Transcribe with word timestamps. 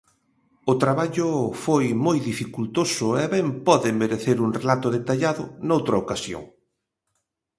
O 0.71 0.73
traballo 0.83 1.29
foi 1.63 1.85
moi 2.05 2.17
dificultoso 2.29 3.07
e 3.21 3.23
ben 3.33 3.47
pode 3.67 3.89
merecer 4.01 4.37
un 4.45 4.49
relato 4.59 4.87
detallado 4.97 5.43
noutra 5.67 5.95
ocasión. 6.03 6.43